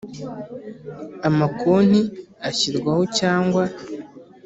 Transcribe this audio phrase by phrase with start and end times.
[1.29, 2.01] amakonti
[2.49, 3.63] ashyirwaho cyangwa